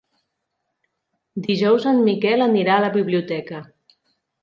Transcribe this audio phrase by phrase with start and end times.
[1.49, 3.65] Dijous en Miquel anirà a la biblioteca.